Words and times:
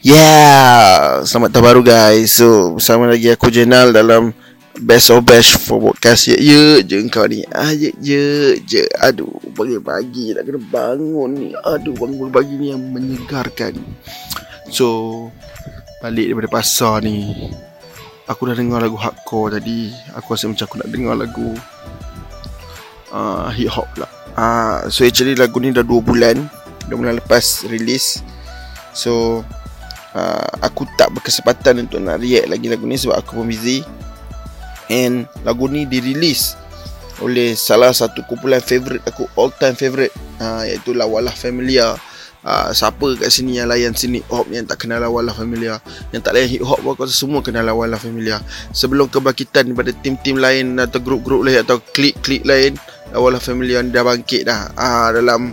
Yeah, 0.00 1.20
selamat 1.28 1.52
tahun 1.52 1.64
baru 1.68 1.80
guys. 1.84 2.40
So, 2.40 2.80
bersama 2.80 3.04
lagi 3.04 3.28
aku 3.36 3.52
Jenal 3.52 3.92
dalam 3.92 4.32
Best 4.80 5.12
of 5.12 5.28
Bash 5.28 5.60
for 5.60 5.76
podcast 5.76 6.24
Ye 6.24 6.40
ye 6.40 6.80
je 6.80 7.04
kau 7.12 7.28
ni. 7.28 7.44
Ah 7.52 7.68
ye 7.68 7.92
ye 8.00 8.56
je. 8.64 8.88
Aduh, 8.96 9.28
pagi-pagi 9.52 10.32
nak 10.32 10.48
kena 10.48 10.56
bangun 10.72 11.30
ni. 11.36 11.48
Aduh, 11.52 11.92
bangun 12.00 12.32
pagi 12.32 12.56
ni 12.56 12.72
yang 12.72 12.80
menyegarkan. 12.80 13.76
So, 14.72 15.28
balik 16.00 16.32
daripada 16.32 16.48
pasar 16.48 17.04
ni. 17.04 17.52
Aku 18.24 18.48
dah 18.48 18.56
dengar 18.56 18.80
lagu 18.80 18.96
hardcore 18.96 19.60
tadi. 19.60 19.92
Aku 20.16 20.32
rasa 20.32 20.48
macam 20.48 20.64
aku 20.64 20.80
nak 20.80 20.88
dengar 20.88 21.12
lagu 21.20 21.52
uh, 23.12 23.52
hip 23.52 23.68
hop 23.68 23.92
lah. 24.00 24.08
Ah, 24.32 24.40
uh, 24.40 24.76
so 24.88 25.04
actually 25.04 25.36
lagu 25.36 25.60
ni 25.60 25.76
dah 25.76 25.84
2 25.84 25.92
bulan. 26.00 26.40
2 26.88 26.96
bulan 26.96 27.20
lepas 27.20 27.68
release. 27.68 28.24
So 28.96 29.44
uh, 30.14 30.50
Aku 30.64 30.86
tak 30.98 31.12
berkesempatan 31.14 31.86
Untuk 31.86 32.02
nak 32.02 32.20
react 32.22 32.50
lagi 32.50 32.66
lagu 32.70 32.84
ni 32.86 32.96
Sebab 32.98 33.16
aku 33.18 33.42
pun 33.42 33.46
busy. 33.46 33.82
And 34.90 35.30
lagu 35.46 35.70
ni 35.70 35.86
dirilis 35.86 36.58
Oleh 37.22 37.54
salah 37.54 37.94
satu 37.94 38.26
kumpulan 38.26 38.58
favourite 38.58 39.04
aku 39.06 39.28
All 39.38 39.52
time 39.54 39.76
favourite 39.78 40.14
uh, 40.42 40.66
Iaitu 40.66 40.96
Lawalah 40.96 41.34
Familia. 41.34 41.94
Uh, 42.40 42.72
Siapa 42.72 43.20
kat 43.20 43.28
sini 43.28 43.60
yang 43.60 43.68
layan 43.68 43.92
sini 43.92 44.24
hop 44.32 44.48
Yang 44.48 44.72
tak 44.74 44.88
kenal 44.88 44.98
Lawalah 44.98 45.36
Familia? 45.36 45.78
Yang 46.10 46.22
tak 46.26 46.32
layan 46.34 46.48
hip 46.48 46.64
hop 46.64 46.80
Aku 46.82 47.04
rasa 47.06 47.14
semua 47.14 47.44
kenal 47.44 47.62
Lawalah 47.62 48.00
Familia. 48.00 48.40
Sebelum 48.74 49.06
kebangkitan 49.12 49.70
Daripada 49.70 49.92
tim-tim 50.00 50.40
lain 50.40 50.80
Atau 50.80 51.04
grup-grup 51.04 51.44
lain 51.46 51.62
Atau 51.62 51.78
klik-klik 51.94 52.42
lain 52.42 52.74
Lawalah 53.12 53.38
Familia 53.38 53.84
dah 53.84 54.02
bangkit 54.02 54.48
dah. 54.48 54.72
Uh, 54.74 55.08
Dalam 55.14 55.52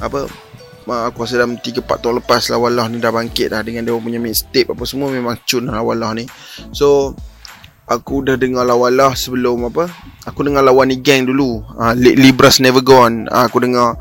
Apa 0.00 0.41
aku 0.86 1.22
rasa 1.22 1.38
dalam 1.38 1.58
3-4 1.58 1.86
tahun 2.02 2.14
lepas 2.22 2.42
lah 2.50 2.58
Wallah 2.58 2.86
ni 2.90 2.98
dah 2.98 3.14
bangkit 3.14 3.54
dah 3.54 3.62
dengan 3.62 3.86
dia 3.86 3.94
punya 3.94 4.18
mixtape 4.18 4.74
apa 4.74 4.82
semua 4.82 5.08
memang 5.08 5.38
cun 5.46 5.70
lah 5.70 5.82
Wallah 5.82 6.10
ni. 6.18 6.24
So 6.74 7.14
aku 7.86 8.26
dah 8.26 8.34
dengar 8.34 8.66
lah 8.66 8.74
Wallah 8.74 9.14
sebelum 9.14 9.70
apa 9.70 9.86
aku 10.26 10.42
dengar 10.46 10.66
lawan 10.66 10.90
ni 10.90 10.98
gang 10.98 11.26
dulu. 11.28 11.62
Uh, 11.78 11.94
Libras 11.94 12.58
Never 12.58 12.82
Gone. 12.82 13.30
Uh, 13.30 13.44
aku 13.46 13.62
dengar. 13.62 13.98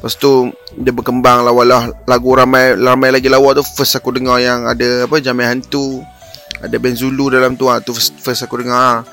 Lepas 0.00 0.18
tu 0.18 0.50
dia 0.74 0.90
berkembang 0.90 1.46
lah 1.46 1.54
Wallah. 1.54 1.92
Lagu 2.06 2.34
ramai 2.34 2.74
ramai 2.74 3.14
lagi 3.14 3.30
lawa 3.30 3.54
tu 3.54 3.62
first 3.62 3.94
aku 3.94 4.14
dengar 4.14 4.42
yang 4.42 4.66
ada 4.66 5.06
apa 5.06 5.22
Jamai 5.22 5.46
Hantu. 5.46 6.02
Ada 6.64 6.80
Ben 6.80 6.96
Zulu 6.96 7.28
dalam 7.28 7.60
tu 7.60 7.68
ah 7.68 7.82
tu 7.82 7.92
first, 7.92 8.16
first 8.22 8.40
aku 8.46 8.64
dengar 8.64 9.04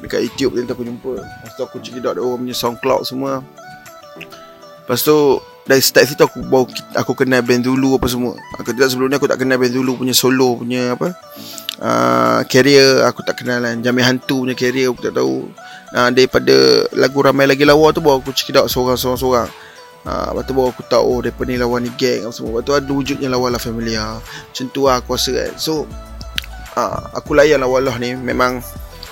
dekat 0.00 0.24
YouTube 0.24 0.56
tu 0.56 0.72
aku 0.72 0.84
jumpa. 0.84 1.12
Lepas 1.20 1.52
tu 1.56 1.62
aku 1.64 1.76
check 1.84 2.00
out 2.04 2.16
oh, 2.16 2.36
punya 2.36 2.56
SoundCloud 2.56 3.02
semua. 3.04 3.44
Lepas 4.84 5.00
tu 5.04 5.38
dari 5.70 5.78
start 5.78 6.10
situ 6.10 6.22
aku 6.26 6.42
bawa 6.42 6.66
aku 6.98 7.14
kenal 7.14 7.46
band 7.46 7.62
dulu 7.62 7.94
apa 7.94 8.10
semua. 8.10 8.34
Aku 8.58 8.74
tidak 8.74 8.90
sebelum 8.90 9.06
ni 9.06 9.14
aku 9.14 9.30
tak 9.30 9.38
kenal 9.38 9.54
band 9.54 9.70
dulu 9.70 10.02
punya 10.02 10.10
solo 10.10 10.58
punya 10.58 10.98
apa? 10.98 11.14
Uh, 11.78 12.42
carrier 12.50 13.06
aku 13.06 13.22
tak 13.22 13.38
kenal 13.38 13.62
kan. 13.62 13.78
Jamil 13.78 14.02
hantu 14.02 14.42
punya 14.42 14.58
carrier 14.58 14.90
aku 14.90 15.06
tak 15.06 15.14
tahu. 15.14 15.46
Uh, 15.94 16.10
daripada 16.10 16.90
lagu 16.98 17.18
ramai 17.22 17.46
lagi 17.46 17.62
lawa 17.62 17.94
tu 17.94 18.02
bawa 18.02 18.18
aku 18.18 18.34
check 18.34 18.50
out 18.58 18.66
seorang-seorang. 18.66 19.46
Uh, 20.00 20.32
lepas 20.32 20.48
tu 20.48 20.56
baru 20.56 20.72
aku 20.72 20.82
tahu 20.88 21.04
oh 21.04 21.18
Mereka 21.20 21.44
ni 21.44 21.60
lawan 21.60 21.84
ni 21.84 21.92
gang 21.92 22.24
apa 22.24 22.32
semua 22.32 22.56
Lepas 22.56 22.64
tu 22.64 22.72
ada 22.72 22.88
wujudnya 22.88 23.28
lawan 23.28 23.52
lah 23.52 23.60
familiar 23.60 24.16
Macam 24.24 24.66
tu 24.72 24.88
lah 24.88 24.96
aku 24.96 25.12
rasa 25.12 25.28
kan 25.36 25.52
So 25.60 25.84
uh, 26.72 27.00
Aku 27.20 27.36
layan 27.36 27.60
lawan 27.60 27.84
lah 27.84 28.00
ni 28.00 28.16
Memang 28.16 28.64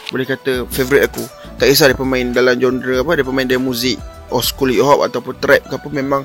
Boleh 0.08 0.24
kata 0.24 0.64
Favorite 0.72 1.12
aku 1.12 1.20
Tak 1.60 1.68
kisah 1.68 1.92
dia 1.92 1.98
pemain 2.00 2.32
dalam 2.32 2.56
genre 2.56 3.04
apa 3.04 3.20
Dia 3.20 3.26
pemain 3.28 3.44
dia 3.44 3.60
muzik 3.60 4.00
Or 4.32 4.40
school 4.40 4.72
hip 4.72 4.80
hop 4.80 5.04
Ataupun 5.04 5.36
trap 5.36 5.68
ke 5.68 5.76
apa 5.76 5.88
Memang 5.92 6.24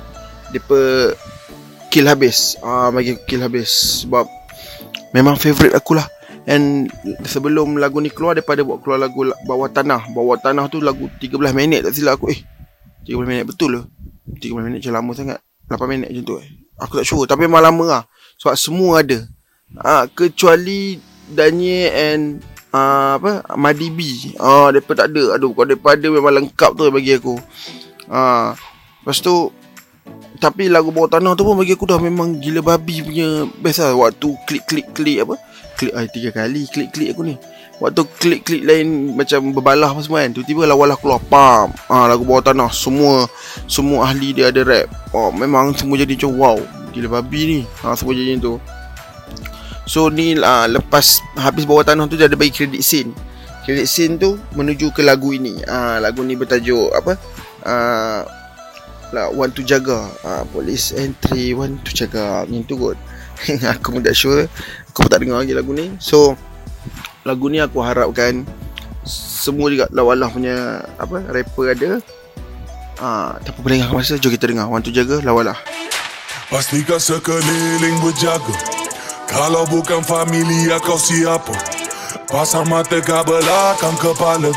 Depa 0.53 1.11
kill 1.89 2.05
habis. 2.09 2.57
Ah 2.61 2.87
uh, 2.87 2.89
bagi 2.93 3.17
kill 3.25 3.41
habis. 3.41 4.05
Sebab 4.05 4.25
memang 5.13 5.37
favorite 5.37 5.73
aku 5.73 5.97
lah. 5.97 6.05
And 6.43 6.91
sebelum 7.23 7.79
lagu 7.79 8.03
ni 8.03 8.11
keluar 8.11 8.35
daripada 8.35 8.65
buat 8.67 8.83
keluar 8.83 8.99
lagu 8.99 9.29
bawah 9.45 9.69
tanah. 9.69 10.09
Bawah 10.11 10.41
tanah 10.41 10.67
tu 10.67 10.83
lagu 10.83 11.07
13 11.21 11.37
minit 11.53 11.85
tak 11.85 11.95
silap 11.95 12.19
aku. 12.19 12.33
Eh 12.33 12.39
13 13.07 13.29
minit 13.29 13.45
betul 13.47 13.79
ke? 13.79 13.81
13 14.43 14.65
minit 14.65 14.79
macam 14.83 14.93
lama 14.95 15.11
sangat. 15.15 15.39
8 15.71 15.91
minit 15.91 16.07
macam 16.11 16.23
tu 16.23 16.35
eh. 16.41 16.47
Aku 16.81 16.93
tak 16.99 17.05
sure 17.07 17.23
tapi 17.29 17.47
memang 17.47 17.63
lama 17.63 17.85
lah. 17.85 18.03
Sebab 18.41 18.55
semua 18.59 19.05
ada. 19.05 19.23
Ah 19.79 20.03
uh, 20.03 20.03
kecuali 20.11 20.99
Daniel 21.31 21.89
and 21.93 22.23
uh, 22.75 23.15
apa? 23.21 23.47
Madi 23.55 23.87
B. 23.87 23.99
Ah 24.35 24.67
uh, 24.67 24.67
depa 24.75 24.91
tak 24.97 25.15
ada. 25.15 25.39
Aduh 25.39 25.55
kalau 25.55 25.71
depa 25.71 25.95
ada 25.95 26.07
memang 26.11 26.33
lengkap 26.43 26.71
tu 26.75 26.83
bagi 26.91 27.15
aku. 27.15 27.39
Ah 28.11 28.17
uh, 28.17 28.47
lepas 28.99 29.17
tu 29.23 29.62
tapi 30.43 30.67
lagu 30.67 30.91
bawah 30.91 31.07
tanah 31.07 31.39
tu 31.39 31.47
pun 31.47 31.55
bagi 31.55 31.71
aku 31.71 31.87
dah 31.87 31.95
memang 32.03 32.35
gila 32.43 32.59
babi 32.59 32.99
punya 32.99 33.47
best 33.63 33.79
lah. 33.79 33.95
Waktu 33.95 34.27
klik-klik-klik 34.43 35.23
apa? 35.23 35.39
Klik 35.79 35.95
ay, 35.95 36.11
tiga 36.11 36.35
kali 36.35 36.67
klik-klik 36.67 37.15
aku 37.15 37.23
ni. 37.23 37.39
Waktu 37.79 38.03
klik-klik 38.19 38.67
lain 38.67 39.15
macam 39.15 39.55
berbalah 39.55 39.89
apa 39.91 39.99
semua 40.05 40.21
kan 40.21 40.29
Tiba-tiba 40.29 40.69
lawalah 40.69 40.93
keluar 40.99 41.17
Pam. 41.25 41.73
Ha, 41.89 42.05
Lagu 42.05 42.21
bawah 42.21 42.45
tanah 42.45 42.69
Semua 42.69 43.25
Semua 43.65 44.07
ahli 44.07 44.29
dia 44.29 44.53
ada 44.53 44.61
rap. 44.61 44.87
Oh, 45.09 45.33
Memang 45.33 45.73
semua 45.73 45.97
jadi 45.97 46.13
macam 46.13 46.31
wow 46.37 46.57
Gila 46.93 47.19
babi 47.19 47.41
ni. 47.49 47.59
Ha, 47.81 47.97
Semua 47.97 48.13
jadi 48.13 48.37
tu. 48.37 48.61
So 49.83 50.07
ni 50.07 50.37
uh, 50.37 50.67
lepas 50.69 51.19
habis 51.35 51.67
bawah 51.67 51.83
tanah 51.83 52.07
tu 52.07 52.15
dia 52.15 52.31
ada 52.31 52.39
bagi 52.39 52.55
kredit 52.55 52.79
scene. 52.85 53.11
Kredit 53.67 53.87
scene 53.89 54.15
tu 54.15 54.39
menuju 54.55 54.95
ke 54.95 55.03
lagu 55.03 55.35
ini. 55.35 55.59
Uh, 55.67 55.99
Lagu 55.99 56.23
ni 56.23 56.39
bertajuk 56.39 56.87
apa? 56.95 57.19
Uh, 57.67 58.21
lah 59.13 59.29
one 59.29 59.53
to 59.53 59.61
jaga. 59.61 60.09
Uh, 60.25 60.41
police 60.49 60.89
entry 60.97 61.53
one 61.53 61.77
to 61.85 61.93
jaga. 61.93 62.49
Ni 62.49 62.65
tu 62.65 62.75
kot. 62.75 62.97
Aku 63.77 63.93
pun 63.93 64.01
tak 64.01 64.17
sure. 64.17 64.49
Aku 64.89 65.05
pun 65.05 65.09
tak 65.13 65.21
dengar 65.21 65.45
lagi 65.45 65.53
lagu 65.53 65.69
ni. 65.71 65.93
So 66.01 66.33
lagu 67.23 67.47
ni 67.47 67.61
aku 67.61 67.79
harapkan 67.79 68.43
semua 69.07 69.71
juga 69.71 69.87
lawalah 69.93 70.27
punya 70.33 70.81
apa 70.97 71.21
rapper 71.29 71.77
ada. 71.77 71.91
Uh, 72.97 73.37
tak 73.45 73.53
apa 73.53 73.59
boleh 73.61 73.77
dengar 73.79 73.93
masa 73.93 74.17
jom 74.17 74.33
kita 74.33 74.49
dengar. 74.49 74.65
One 74.65 74.81
to 74.81 74.89
jaga 74.89 75.21
lawalah. 75.21 75.55
Pastikan 76.49 76.97
sekeliling 76.97 78.01
berjaga. 78.01 78.53
Kalau 79.29 79.65
bukan 79.69 80.05
familia 80.05 80.77
kau 80.77 80.99
siapa? 80.99 81.53
Pasang 82.29 82.69
mata 82.69 83.01
ke 83.01 83.17
belakang 83.25 83.97
kepala. 83.97 84.53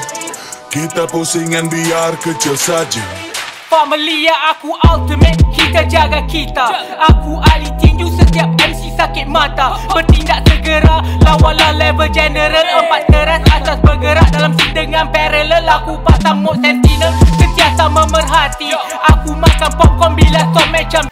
Kita 0.69 1.09
pusingan 1.09 1.73
biar 1.73 2.21
kecil 2.21 2.53
saja 2.53 3.26
Family 3.67 4.31
ya 4.31 4.55
aku 4.55 4.71
ultimate 4.87 5.43
Kita 5.51 5.83
jaga 5.91 6.23
kita. 6.31 6.87
Aku 7.11 7.43
ahli 7.43 7.67
tinju 7.83 8.07
setiap 8.15 8.47
MC 8.63 8.95
sakit 8.95 9.27
mata. 9.27 9.75
Bertindak 9.91 10.47
segera 10.47 11.03
Lawalah 11.27 11.75
level 11.75 12.07
general. 12.15 12.63
Empat 12.63 13.11
teras 13.11 13.43
asas 13.51 13.83
bergerak 13.83 14.31
Dalam 14.31 14.55
scene 14.55 14.87
dengan 14.87 15.11
parallel. 15.11 15.67
Aku 15.67 15.99
pasang 16.07 16.47
mode 16.47 16.63
sentinel 16.63 17.11
Sentiasa 17.43 17.91
memerhati. 17.91 18.71
Aku 19.11 19.35
makan 19.35 19.71
popcorn 19.75 20.15
bila 20.15 20.47
stop 20.55 20.67
macam 20.71 21.03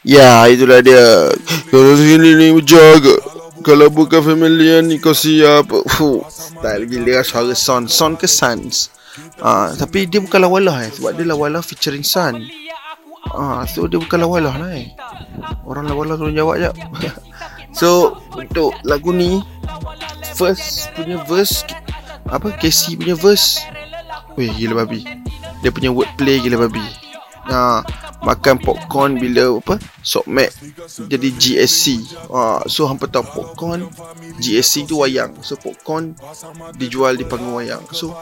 Ya 0.00 0.48
itulah 0.48 0.80
dia. 0.80 1.28
Kalau 1.68 1.92
sini 2.00 2.32
ni 2.40 2.56
jaga. 2.64 3.20
Kalau 3.60 3.92
bukan 3.92 4.24
family 4.24 4.80
ni 4.80 4.96
kau 4.96 5.12
siap. 5.12 5.68
Fuh, 5.68 6.24
Style 6.24 6.88
gila 6.88 7.20
suara 7.20 7.52
son 7.52 7.84
Son 7.84 8.16
ke 8.16 8.24
sons 8.24 8.96
Ah, 9.38 9.70
tapi 9.74 10.10
dia 10.10 10.18
bukan 10.18 10.42
lawalah 10.42 10.82
eh 10.82 10.90
sebab 10.90 11.14
dia 11.14 11.26
lawalah 11.28 11.62
featuring 11.62 12.02
Sun. 12.02 12.42
Ah, 13.30 13.62
so 13.68 13.86
dia 13.86 14.00
bukan 14.00 14.18
lawalah 14.24 14.54
lah 14.58 14.70
eh. 14.74 14.90
Orang 15.62 15.86
lawalah 15.86 16.18
tolong 16.18 16.34
jawab 16.34 16.58
jap. 16.58 16.74
so 17.78 18.18
untuk 18.34 18.74
lagu 18.82 19.14
ni 19.14 19.38
first 20.34 20.90
punya 20.96 21.22
verse 21.26 21.62
apa 22.28 22.50
Casey 22.58 22.98
punya 22.98 23.14
verse. 23.14 23.62
Weh 24.34 24.50
gila 24.54 24.86
babi. 24.86 25.06
Dia 25.62 25.70
punya 25.70 25.90
wordplay 25.90 26.42
gila 26.42 26.66
babi. 26.66 26.84
Ah, 27.48 27.82
makan 28.18 28.58
popcorn 28.58 29.16
bila 29.16 29.62
apa 29.62 29.78
sok 30.02 30.26
mac 30.26 30.50
jadi 31.06 31.28
GSC 31.38 32.18
ha, 32.34 32.66
so 32.66 32.90
hampa 32.90 33.06
tahu 33.06 33.24
popcorn 33.30 33.86
GSC 34.38 34.86
tu 34.86 35.02
wayang. 35.02 35.34
So 35.42 35.58
popcorn 35.58 36.14
dijual 36.78 37.18
di 37.18 37.26
panggung 37.26 37.58
wayang. 37.58 37.82
So 37.90 38.14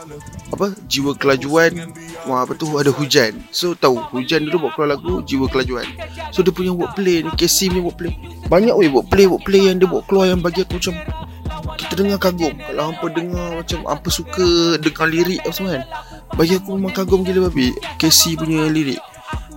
apa 0.52 0.72
jiwa 0.88 1.12
kelajuan. 1.16 1.92
Wah 2.24 2.42
apa 2.48 2.56
tu 2.56 2.72
ada 2.80 2.88
hujan. 2.88 3.36
So 3.52 3.76
tahu 3.76 4.00
hujan 4.16 4.48
dulu 4.48 4.68
buat 4.68 4.72
keluar 4.74 4.96
lagu 4.96 5.20
jiwa 5.22 5.46
kelajuan. 5.52 5.84
So 6.32 6.40
dia 6.40 6.52
punya 6.52 6.72
wordplay 6.72 7.22
ni 7.24 7.30
KC 7.36 7.72
punya 7.72 7.84
wordplay 7.84 8.12
banyak 8.48 8.74
weh 8.74 8.88
wordplay 8.88 9.26
wordplay 9.28 9.68
yang 9.68 9.76
dia 9.76 9.88
buat 9.88 10.08
keluar 10.08 10.32
yang 10.32 10.40
bagi 10.40 10.64
aku 10.64 10.80
macam 10.80 10.96
kita 11.76 11.92
dengar 12.00 12.18
kagum. 12.18 12.54
Kalau 12.56 12.84
hampa 12.88 13.06
dengar 13.12 13.48
macam 13.60 13.78
hampa 13.84 14.08
suka 14.08 14.80
dengar 14.80 15.06
lirik 15.08 15.40
apa 15.44 15.52
semua 15.52 15.70
kan 15.76 15.84
bagi 16.34 16.58
aku 16.58 16.74
memang 16.74 16.94
kagum 16.96 17.20
gila 17.22 17.48
babi 17.52 17.76
KC 18.00 18.40
punya 18.40 18.66
lirik 18.72 19.00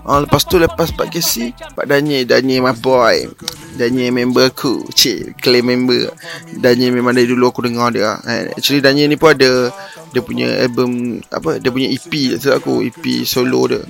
Oh, 0.09 0.25
lepas 0.25 0.41
tu 0.41 0.57
lepas 0.57 0.89
Pak 0.89 1.13
Casey 1.13 1.53
Pak 1.53 1.85
Danye 1.85 2.25
Danye 2.25 2.57
my 2.57 2.73
boy. 2.73 3.29
Danye 3.77 4.09
member 4.09 4.49
aku 4.49 4.89
Cik 4.89 5.37
Claim 5.37 5.69
member. 5.69 6.09
Danye 6.57 6.89
memang 6.89 7.13
dari 7.13 7.29
dulu 7.29 7.53
aku 7.53 7.61
dengar 7.61 7.93
dia 7.93 8.17
eh, 8.25 8.49
Actually 8.57 8.81
Danye 8.81 9.05
ni 9.05 9.21
pun 9.21 9.37
ada 9.37 9.69
Dia 10.09 10.25
punya 10.25 10.65
album 10.65 11.21
Apa 11.29 11.61
Dia 11.61 11.69
punya 11.69 11.93
EP 11.93 12.09
Tak 12.41 12.65
aku 12.65 12.81
EP 12.81 13.21
solo 13.21 13.69
dia. 13.69 13.85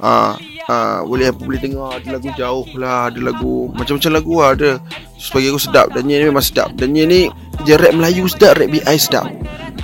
Ah, 0.00 0.34
uh, 0.64 1.04
boleh 1.04 1.28
apa 1.28 1.44
boleh 1.44 1.60
dengar 1.60 2.00
ada 2.00 2.16
lagu 2.16 2.32
jauh 2.32 2.64
lah 2.80 3.12
ada 3.12 3.20
lagu 3.20 3.68
macam-macam 3.76 4.10
lagu 4.16 4.32
lah 4.40 4.50
ada. 4.56 4.70
So, 5.20 5.36
bagi 5.36 5.52
aku 5.52 5.60
sedap 5.60 5.92
dan 5.92 6.08
ni 6.08 6.16
memang 6.16 6.40
sedap. 6.40 6.72
Dan 6.72 6.96
ni 6.96 7.28
dia 7.68 7.76
rap 7.76 7.92
Melayu 7.92 8.24
sedap 8.24 8.56
rap 8.56 8.72
BI 8.72 8.96
sedap 8.96 9.28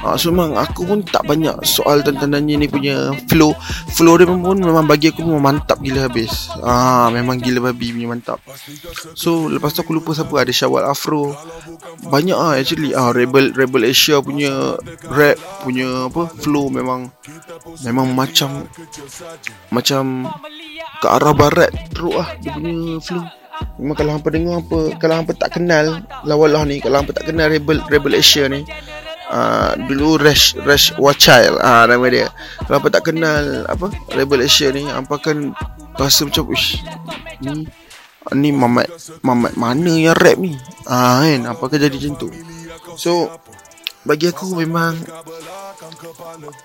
uh, 0.02 0.16
so 0.19 0.32
memang 0.34 0.58
aku 0.58 0.84
pun 0.84 1.00
tak 1.04 1.25
banyak 1.25 1.54
soal 1.62 2.02
tentang 2.02 2.32
Nanya 2.32 2.58
ni 2.60 2.66
punya 2.66 3.14
flow. 3.31 3.54
Flow 3.94 4.19
dia 4.19 4.26
pun 4.28 4.58
memang 4.58 4.84
bagi 4.84 5.12
aku 5.14 5.22
memang 5.22 5.54
mantap 5.54 5.78
gila 5.81 6.10
habis. 6.10 6.50
Uh, 6.60 7.08
memang 7.14 7.38
gila 7.40 7.70
babi 7.70 7.94
punya 7.94 8.08
mantap. 8.10 8.38
So 9.16 9.46
lepas 9.46 9.72
tu 9.72 9.87
aku 9.87 9.96
lupa 9.96 10.12
siapa. 10.12 10.34
Ada 10.37 10.52
Syawal 10.52 10.88
Afro. 10.90 11.32
Banyak 12.08 12.37
ah 12.37 12.58
actually. 12.58 12.93
Ah 12.93 13.14
Rebel 13.14 13.54
Rebel 13.54 13.88
Asia 13.88 14.20
punya 14.20 14.76
rap 15.08 15.38
punya 15.62 16.10
apa 16.10 16.28
flow 16.43 16.69
memang 16.69 17.08
memang 17.87 18.12
macam 18.12 18.66
macam 19.70 20.28
ke 20.98 21.06
arah 21.06 21.34
barat 21.37 21.70
teruk 21.93 22.16
ah 22.19 22.28
dia 22.40 22.52
punya 22.52 22.98
flow. 23.00 23.25
Memang 23.81 23.96
kalau 23.96 24.12
hampa 24.16 24.28
dengar 24.28 24.60
apa 24.60 24.81
Kalau 25.00 25.14
hampa 25.16 25.32
tak 25.32 25.56
kenal 25.56 26.04
Lawalah 26.28 26.69
ni 26.69 26.76
Kalau 26.76 27.00
hampa 27.00 27.16
tak 27.16 27.32
kenal 27.32 27.48
Rebel, 27.48 27.81
Rebel 27.88 28.20
Asia 28.20 28.52
ni 28.52 28.69
uh, 29.36 29.70
Dulu 29.76 30.16
Rash 30.16 30.56
Rash 30.64 30.96
Wachile 30.96 31.60
uh, 31.60 31.84
Nama 31.84 32.06
dia. 32.08 32.26
Kalau 32.64 32.80
hampa 32.80 32.88
tak 32.88 33.12
kenal 33.12 33.68
Apa 33.68 33.92
Rebel 34.16 34.48
Asia 34.48 34.72
ni 34.72 34.88
Hampa 34.88 35.20
akan 35.20 35.52
Rasa 36.00 36.24
macam 36.24 36.48
Uish 36.48 36.80
Ni 37.44 37.68
Ni 38.32 38.50
mamat 38.50 38.88
Mamat 39.20 39.52
mana 39.54 39.92
yang 39.92 40.16
rap 40.16 40.40
ni? 40.40 40.56
Ah 40.88 41.20
uh, 41.20 41.28
kan 41.28 41.40
Apa 41.52 41.62
akan 41.68 41.78
jadi 41.78 41.96
macam 41.96 42.14
tu. 42.16 42.28
So 42.96 43.28
Bagi 44.06 44.30
aku 44.30 44.56
memang 44.56 44.96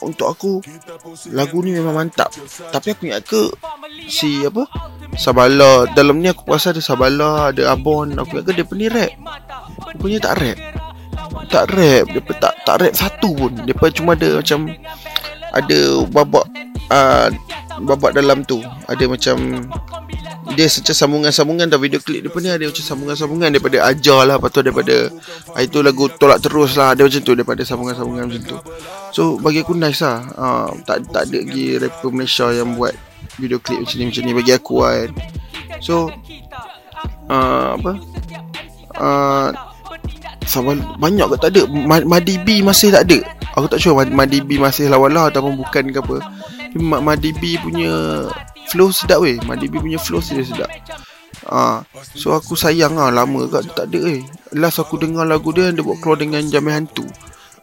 untuk 0.05 0.29
aku 0.29 0.51
lagu 1.33 1.59
ni 1.65 1.73
memang 1.73 1.97
mantap. 1.97 2.29
Tapi 2.71 2.93
aku 2.93 3.01
ingat 3.09 3.25
ke 3.25 3.49
si 4.07 4.45
apa 4.45 4.69
Sabala 5.17 5.89
dalam 5.91 6.21
ni 6.21 6.29
aku 6.29 6.47
rasa 6.47 6.71
ada 6.71 6.79
Sabala 6.79 7.51
ada 7.51 7.73
Abon 7.73 8.13
aku 8.15 8.39
ingat 8.39 8.45
ke 8.45 8.51
dia 8.55 8.65
punya 8.65 8.87
rap. 8.93 9.11
Dia 9.91 9.97
punya 9.99 10.17
tak 10.21 10.37
rap 10.37 10.57
tak 11.51 11.75
rap 11.75 12.05
dia 12.07 12.21
tak 12.39 12.53
tak 12.63 12.75
rap 12.81 12.93
satu 12.95 13.29
pun. 13.35 13.53
Dia 13.67 13.75
cuma 13.91 14.15
ada 14.15 14.39
macam 14.39 14.71
ada 15.51 15.79
babak 16.07 16.45
uh, 16.87 17.27
babak 17.83 18.15
dalam 18.15 18.47
tu. 18.47 18.63
Ada 18.87 19.05
macam 19.05 19.67
dia 20.51 20.67
macam 20.67 20.95
sambungan-sambungan 20.95 21.65
dalam 21.71 21.83
video 21.83 22.03
klip 22.03 22.27
dia 22.27 22.39
ni 22.43 22.49
ada 22.51 22.65
macam 22.67 22.83
sambungan-sambungan 22.83 23.49
daripada 23.55 23.77
ajar 23.87 24.27
lah 24.27 24.35
lepas 24.35 24.51
tu 24.51 24.59
daripada 24.59 25.07
ah, 25.55 25.61
itu 25.63 25.79
lagu 25.79 26.11
tolak 26.19 26.43
terus 26.43 26.75
lah 26.75 26.91
ada 26.91 27.07
macam 27.07 27.21
tu 27.23 27.31
daripada 27.31 27.61
sambungan-sambungan 27.63 28.23
macam 28.27 28.43
tu. 28.43 28.57
So 29.15 29.39
bagi 29.39 29.63
aku 29.63 29.75
nice 29.75 30.03
lah. 30.03 30.19
Uh, 30.35 30.69
tak 30.83 31.07
tak 31.11 31.29
ada 31.29 31.37
lagi 31.39 31.79
rapper 31.79 32.09
Malaysia 32.11 32.47
yang 32.51 32.75
buat 32.75 32.95
video 33.39 33.59
klip 33.63 33.83
macam 33.83 33.95
ni 33.95 34.05
macam 34.07 34.23
ni. 34.23 34.33
Bagi 34.35 34.51
aku 34.55 34.75
kan. 34.83 35.09
So 35.79 36.11
uh, 37.31 37.69
apa? 37.79 37.91
Uh, 38.99 39.49
Sabar, 40.45 40.75
banyak 40.97 41.27
ke? 41.31 41.35
Tak 41.37 41.49
ada. 41.53 41.61
Madibi 42.05 42.65
masih 42.65 42.91
tak 42.91 43.07
ada. 43.09 43.19
Aku 43.55 43.67
tak 43.67 43.83
sure 43.83 43.93
Madibi 44.07 44.55
masih 44.55 44.87
lawan 44.87 45.11
lah 45.11 45.27
Ataupun 45.27 45.59
bukan 45.59 45.91
ke 45.91 45.99
apa. 45.99 46.17
Madibi 46.79 47.59
punya 47.61 48.25
flow 48.71 48.89
sedap 48.89 49.21
weh. 49.21 49.37
Madibi 49.43 49.77
punya 49.77 49.99
flow 50.01 50.23
sedap 50.23 50.47
sedap. 50.47 50.69
Ah, 51.49 51.81
so 51.97 52.37
aku 52.37 52.53
sayang 52.53 53.01
ah 53.01 53.09
lama 53.09 53.49
kat 53.49 53.65
tak 53.73 53.89
ada 53.89 53.99
eh. 54.13 54.21
Last 54.53 54.77
aku 54.77 55.01
dengar 55.01 55.25
lagu 55.25 55.49
dia 55.49 55.73
dia 55.73 55.81
buat 55.81 55.97
keluar 55.97 56.21
dengan 56.21 56.45
Jamil 56.45 56.71
Hantu. 56.71 57.03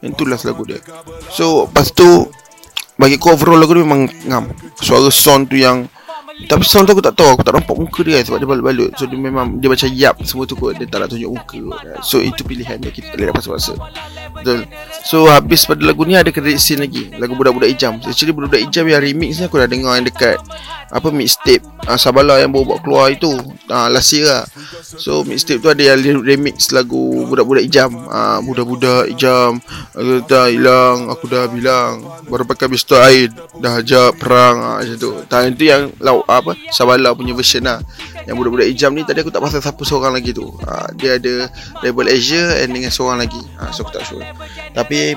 Yang 0.03 0.13
tu 0.19 0.25
last 0.27 0.45
lagu 0.45 0.67
dia. 0.67 0.83
So 1.31 1.71
lepas 1.71 1.95
tu 1.95 2.27
bagi 2.99 3.17
aku 3.17 3.39
overall 3.39 3.63
lagu 3.63 3.79
dia 3.79 3.87
memang 3.87 4.11
ngam. 4.27 4.45
Suara 4.83 5.09
sound 5.09 5.49
tu 5.49 5.57
yang 5.57 5.87
tapi 6.47 6.63
sound 6.63 6.87
tu 6.87 6.95
aku 6.95 7.03
tak 7.03 7.19
tahu 7.19 7.35
Aku 7.35 7.43
tak 7.43 7.51
nampak 7.51 7.75
muka 7.75 8.01
dia 8.07 8.23
Sebab 8.23 8.39
dia 8.39 8.47
balut-balut 8.47 8.95
So 8.95 9.11
dia 9.11 9.19
memang 9.19 9.59
Dia 9.59 9.67
macam 9.67 9.91
yap 9.91 10.23
semua 10.23 10.47
tu 10.47 10.55
kot. 10.55 10.79
Dia 10.79 10.87
tak 10.87 11.03
nak 11.03 11.11
tunjuk 11.11 11.35
muka. 11.35 11.59
So 12.07 12.23
itu 12.23 12.47
pilihan 12.47 12.79
dia. 12.79 12.95
Kita 12.95 13.11
boleh 13.19 13.35
dapat 13.35 13.43
paksa 13.43 13.75
Betul. 14.39 14.71
So 15.03 15.27
habis 15.27 15.67
pada 15.67 15.83
lagu 15.83 16.07
ni 16.07 16.15
Ada 16.15 16.31
credit 16.31 16.63
scene 16.63 16.87
lagi. 16.87 17.11
Lagu 17.19 17.35
Budak-Budak 17.35 17.75
Ijam 17.75 17.99
Actually 18.07 18.31
Budak-Budak 18.31 18.71
Ijam 18.71 18.87
yang 18.87 19.03
remix 19.03 19.43
ni 19.43 19.51
Aku 19.51 19.59
dah 19.59 19.67
dengar 19.67 19.99
yang 19.99 20.07
dekat 20.07 20.39
Apa 20.89 21.13
mixtape. 21.13 21.65
Uh, 21.85 21.97
Sabala 22.01 22.41
yang 22.41 22.53
baru 22.53 22.75
buat 22.75 22.81
keluar 22.85 23.13
itu. 23.13 23.29
Uh, 23.69 23.89
Last 23.93 24.13
year 24.17 24.29
lah. 24.29 24.45
So 24.83 25.25
mixtape 25.25 25.61
tu 25.61 25.69
ada 25.69 25.81
yang 25.81 26.21
remix 26.25 26.73
lagu 26.73 27.29
Budak-Budak 27.29 27.65
Ijam. 27.69 27.93
Uh, 28.09 28.41
Budak-Budak 28.45 29.13
Ijam 29.13 29.61
Aku 29.93 30.25
dah 30.25 30.49
hilang 30.49 31.13
Aku 31.13 31.25
dah 31.29 31.45
bilang. 31.49 32.01
Baru 32.29 32.49
pakai 32.49 32.73
pistol 32.73 33.05
air 33.05 33.29
Dah 33.61 33.85
ajak 33.85 34.17
perang. 34.17 34.57
Uh, 34.61 34.77
Macam 34.81 34.97
tu. 34.97 35.13
Tahun 35.29 35.53
tu 35.53 35.65
yang 35.69 35.93
lauk 36.01 36.25
apa 36.25 36.57
Sabala 36.73 37.13
punya 37.13 37.37
version 37.37 37.69
lah. 37.69 37.85
Yang 38.29 38.37
budak-budak 38.45 38.69
hijam 38.69 38.93
ni 38.93 39.03
tadi 39.09 39.25
aku 39.25 39.33
tak 39.33 39.41
pasal 39.41 39.65
siapa 39.65 39.83
seorang 39.89 40.13
lagi 40.13 40.37
tu. 40.37 40.45
Ha, 40.69 40.93
dia 40.93 41.17
ada 41.17 41.49
Rebel 41.81 42.13
Asia 42.13 42.61
and 42.61 42.77
dengan 42.77 42.93
seorang 42.93 43.25
lagi. 43.25 43.41
Ha, 43.57 43.73
so 43.73 43.89
aku 43.89 43.97
tak 43.97 44.05
sure. 44.05 44.21
Tapi 44.77 45.17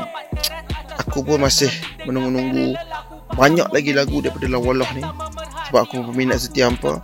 aku 0.95 1.19
pun 1.19 1.43
masih 1.43 1.67
menunggu-nunggu 2.07 2.71
banyak 3.35 3.67
lagi 3.71 3.91
lagu 3.95 4.19
daripada 4.19 4.47
Lawalah 4.47 4.87
ni 4.95 5.03
sebab 5.71 5.87
aku 5.87 6.03
peminat 6.11 6.43
setia 6.43 6.67
hampa. 6.67 6.99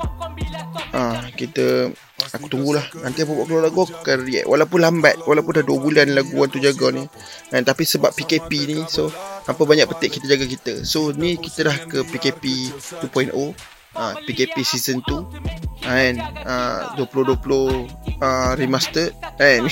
Ha, 0.91 1.31
kita 1.39 1.87
aku 2.35 2.51
tunggulah. 2.51 2.83
Nanti 2.99 3.23
apa 3.23 3.31
buat 3.31 3.47
keluar 3.47 3.63
lagu 3.63 3.87
aku 3.87 3.95
akan 4.03 4.27
react. 4.27 4.51
Walaupun 4.51 4.79
lambat 4.83 5.15
walaupun 5.23 5.63
dah 5.63 5.63
2 5.63 5.71
bulan 5.79 6.07
lagu 6.11 6.35
Tu 6.51 6.59
Jaga 6.59 6.91
ni. 6.91 7.07
Kan, 7.47 7.63
tapi 7.63 7.87
sebab 7.87 8.11
PKP 8.11 8.51
ni 8.67 8.83
so 8.91 9.07
apa 9.47 9.63
banyak 9.63 9.87
petik 9.87 10.19
kita 10.19 10.35
jaga 10.35 10.43
kita. 10.43 10.73
So 10.83 11.15
ni 11.15 11.39
kita 11.39 11.71
dah 11.71 11.77
ke 11.87 12.03
PKP 12.11 12.75
2.0 13.07 13.31
uh, 13.31 14.13
PKP 14.27 14.55
season 14.67 14.99
2 14.99 15.87
kan? 15.87 16.13
Uh, 16.43 16.99
2020 16.99 18.19
uh, 18.19 18.51
remastered 18.59 19.15
kan? 19.39 19.63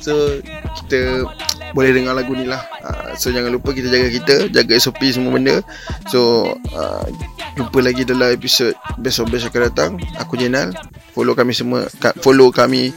So 0.00 0.40
kita 0.84 1.24
boleh 1.72 1.90
dengar 1.96 2.12
lagu 2.12 2.36
ni 2.36 2.44
lah. 2.44 2.60
Uh, 2.84 3.16
so 3.16 3.32
jangan 3.32 3.52
lupa 3.52 3.72
kita 3.72 3.88
jaga 3.88 4.08
kita 4.12 4.34
jaga 4.52 4.72
SOP 4.76 5.00
semua 5.08 5.32
benda. 5.32 5.64
So 6.12 6.52
uh, 6.76 7.06
jumpa 7.54 7.78
lagi 7.80 8.02
dalam 8.02 8.34
episod 8.34 8.74
besok-besok 8.98 9.54
akan 9.54 9.62
datang. 9.70 9.90
Aku 10.18 10.34
Jenal. 10.34 10.74
Follow 11.14 11.34
kami 11.38 11.54
semua. 11.54 11.86
Follow 12.20 12.50
kami 12.50 12.90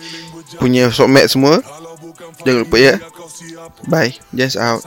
punya 0.57 0.89
sokmat 0.89 1.30
semua. 1.30 1.62
Jangan 2.44 2.65
lupa 2.65 2.77
ya. 2.81 2.95
Bye. 3.88 4.18
Just 4.33 4.57
out 4.57 4.81